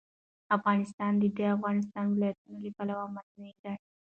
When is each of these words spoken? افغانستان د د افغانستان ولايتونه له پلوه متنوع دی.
افغانستان 0.57 1.11
د 1.17 1.23
د 1.37 1.39
افغانستان 1.55 2.05
ولايتونه 2.09 2.55
له 2.63 2.69
پلوه 2.77 3.05
متنوع 3.15 3.51
دی. 3.63 3.73